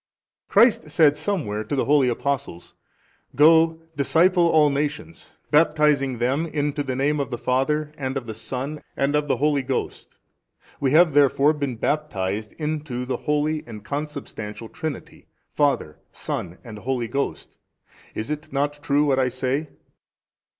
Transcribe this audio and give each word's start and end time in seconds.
A. 0.01 0.51
Christ 0.51 0.89
said 0.89 1.15
somewhere 1.15 1.63
to 1.63 1.75
the 1.75 1.85
holy 1.85 2.09
Apostles, 2.09 2.73
Go 3.35 3.83
disciple 3.95 4.47
all 4.49 4.71
nations, 4.71 5.33
baptizing 5.51 6.17
them 6.17 6.47
into 6.47 6.81
the 6.81 6.95
name 6.95 7.19
of 7.19 7.29
the 7.29 7.37
Father 7.37 7.93
and 7.95 8.17
of 8.17 8.25
the 8.25 8.33
Son 8.33 8.81
and 8.97 9.15
of 9.15 9.27
the 9.27 9.37
Holy 9.37 9.61
Ghost. 9.61 10.15
We 10.79 10.89
have 10.93 11.13
therefore 11.13 11.53
been 11.53 11.75
baptized 11.75 12.53
into 12.53 13.05
the 13.05 13.17
Holy 13.17 13.63
and 13.67 13.85
Consubstantial 13.85 14.69
Trinity, 14.69 15.27
Father 15.53 15.99
Son 16.11 16.57
and 16.63 16.79
Holy 16.79 17.07
Ghost. 17.07 17.59
Is 18.15 18.31
it 18.31 18.51
not 18.51 18.81
true 18.81 19.05
what 19.05 19.19
I 19.19 19.27
say? 19.27 19.67